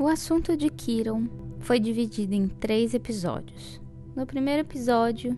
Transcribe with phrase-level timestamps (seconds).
[0.00, 1.26] O assunto de Kiron
[1.58, 3.80] foi dividido em três episódios.
[4.14, 5.36] No primeiro episódio,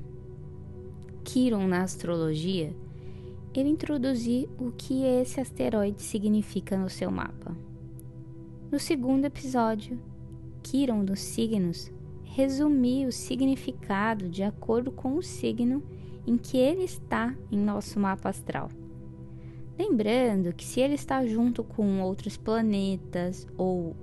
[1.25, 2.77] Kiron na astrologia,
[3.55, 7.57] eu introduzi o que esse asteroide significa no seu mapa.
[8.71, 9.99] No segundo episódio,
[10.63, 11.91] Kiron dos signos,
[12.23, 15.83] resumi o significado de acordo com o signo
[16.27, 18.69] em que ele está em nosso mapa astral.
[19.79, 23.97] Lembrando que se ele está junto com outros planetas ou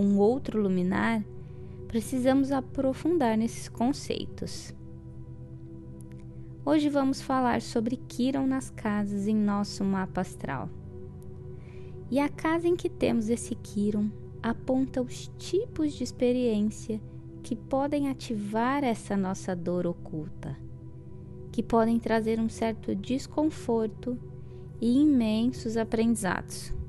[0.00, 1.22] um outro luminar,
[1.86, 4.74] precisamos aprofundar nesses conceitos.
[6.64, 10.70] Hoje vamos falar sobre Kiron nas casas em nosso mapa astral.
[12.10, 14.10] E a casa em que temos esse Kiron
[14.42, 17.00] aponta os tipos de experiência
[17.42, 20.56] que podem ativar essa nossa dor oculta,
[21.52, 24.18] que podem trazer um certo desconforto
[24.80, 26.79] e imensos aprendizados.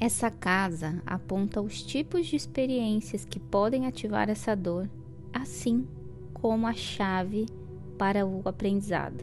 [0.00, 4.88] Essa casa aponta os tipos de experiências que podem ativar essa dor,
[5.30, 5.86] assim
[6.32, 7.44] como a chave
[7.98, 9.22] para o aprendizado.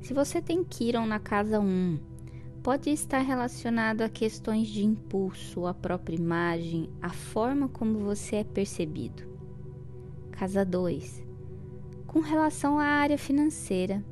[0.00, 1.98] Se você tem Kiron na casa 1,
[2.62, 8.44] pode estar relacionado a questões de impulso, a própria imagem, a forma como você é
[8.44, 9.22] percebido.
[10.30, 11.22] Casa 2,
[12.06, 14.02] com relação à área financeira,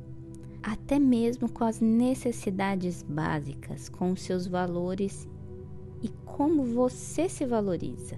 [0.61, 5.27] até mesmo com as necessidades básicas, com seus valores
[6.01, 8.17] e como você se valoriza.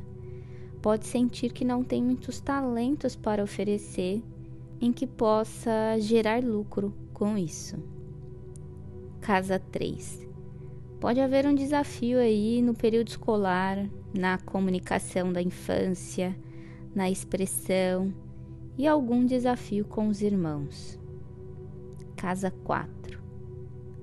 [0.81, 4.23] Pode sentir que não tem muitos talentos para oferecer
[4.79, 7.77] em que possa gerar lucro com isso.
[9.19, 10.27] Casa 3.
[10.99, 16.35] Pode haver um desafio aí no período escolar, na comunicação da infância,
[16.95, 18.13] na expressão
[18.77, 20.97] e algum desafio com os irmãos.
[22.15, 23.21] Casa 4.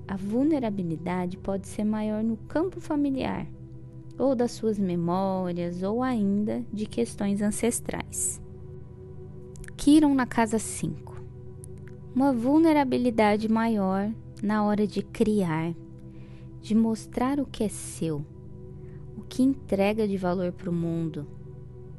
[0.07, 3.47] A vulnerabilidade pode ser maior no campo familiar,
[4.17, 8.41] ou das suas memórias, ou ainda de questões ancestrais.
[9.75, 11.21] Kiron na casa 5.
[12.15, 14.11] Uma vulnerabilidade maior
[14.41, 15.73] na hora de criar,
[16.61, 18.25] de mostrar o que é seu,
[19.15, 21.27] o que entrega de valor para o mundo,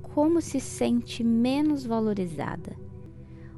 [0.02, 2.76] como se sente menos valorizada,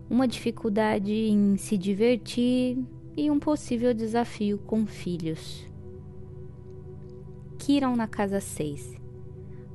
[0.08, 2.78] uma dificuldade em se divertir
[3.16, 5.69] e um possível desafio com filhos.
[7.60, 8.96] Kiron na casa 6.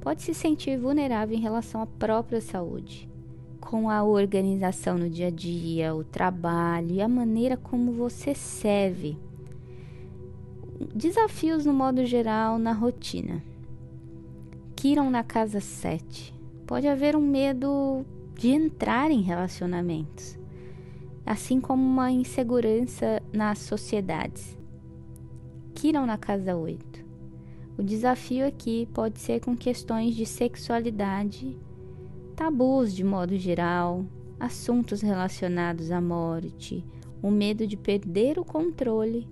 [0.01, 3.07] Pode se sentir vulnerável em relação à própria saúde
[3.62, 9.16] com a organização no dia a dia, o trabalho e a maneira como você serve.
[10.96, 13.44] Desafios no modo geral na rotina.
[14.75, 16.34] Kiram na casa 7.
[16.66, 18.03] Pode haver um medo
[18.34, 20.40] de entrar em relacionamentos,
[21.23, 24.57] assim como uma insegurança nas sociedades.
[25.75, 26.94] Kiram na casa 8.
[27.78, 31.58] O desafio aqui pode ser com questões de sexualidade
[32.36, 34.06] tabus de modo geral,
[34.40, 36.84] assuntos relacionados à morte,
[37.22, 39.28] o medo de perder o controle,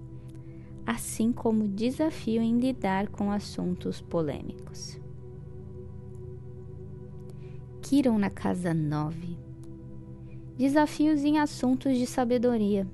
[0.86, 5.00] assim como o desafio em lidar com assuntos polêmicos.
[7.82, 9.38] Kiron na casa 9.
[10.58, 12.88] Desafios em assuntos de sabedoria,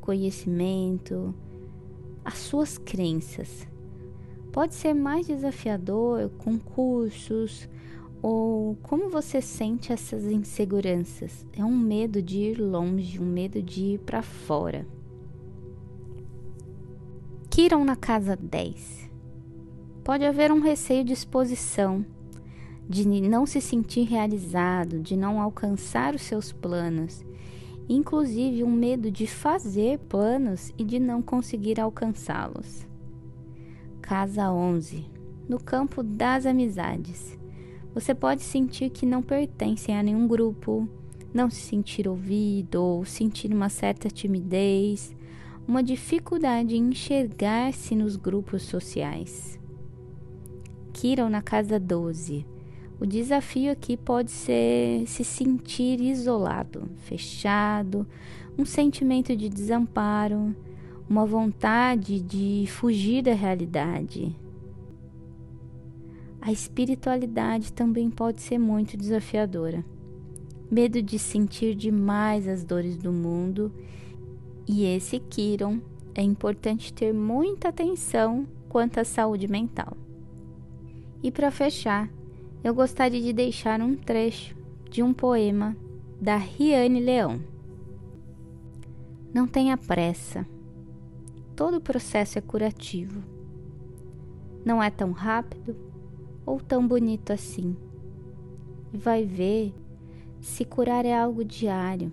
[0.00, 1.34] conhecimento,
[2.24, 3.66] as suas crenças.
[4.56, 7.68] Pode ser mais desafiador com cursos,
[8.22, 11.44] ou como você sente essas inseguranças?
[11.52, 14.86] É um medo de ir longe, um medo de ir para fora.
[17.50, 19.10] Kiron na casa 10.
[20.02, 22.02] Pode haver um receio de exposição,
[22.88, 27.22] de não se sentir realizado, de não alcançar os seus planos,
[27.86, 32.86] inclusive um medo de fazer planos e de não conseguir alcançá-los.
[34.06, 35.04] Casa 11.
[35.48, 37.36] No campo das amizades
[37.92, 40.88] você pode sentir que não pertencem a nenhum grupo,
[41.34, 45.12] não se sentir ouvido ou sentir uma certa timidez,
[45.66, 49.58] uma dificuldade em enxergar-se nos grupos sociais.
[50.92, 52.46] Kiron na casa 12.
[53.00, 58.06] O desafio aqui pode ser se sentir isolado, fechado,
[58.56, 60.54] um sentimento de desamparo,
[61.08, 64.34] uma vontade de fugir da realidade
[66.46, 69.84] a espiritualidade também pode ser muito desafiadora.
[70.70, 73.72] Medo de sentir demais as dores do mundo,
[74.64, 75.80] e esse Kiron
[76.14, 79.96] é importante ter muita atenção quanto à saúde mental.
[81.20, 82.08] E para fechar,
[82.62, 84.56] eu gostaria de deixar um trecho
[84.88, 85.76] de um poema
[86.20, 87.40] da Riane Leão.
[89.34, 90.46] Não tenha pressa.
[91.56, 93.24] Todo o processo é curativo.
[94.62, 95.74] Não é tão rápido,
[96.44, 97.74] ou tão bonito assim.
[98.92, 99.74] E vai ver
[100.38, 102.12] se curar é algo diário.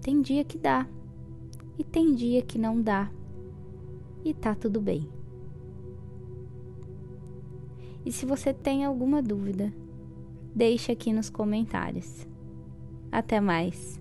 [0.00, 0.86] Tem dia que dá
[1.76, 3.10] e tem dia que não dá.
[4.24, 5.08] E tá tudo bem.
[8.06, 9.72] E se você tem alguma dúvida,
[10.54, 12.26] deixe aqui nos comentários.
[13.10, 14.00] Até mais!